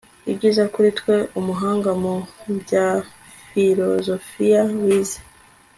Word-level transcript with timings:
ibyiza 0.31 0.63
kuri 0.73 0.89
twe 0.99 1.15
umuhanga 1.39 1.89
mu 2.01 2.13
bya 2.61 2.87
filozofiya 3.47 4.61
wize 4.83 5.19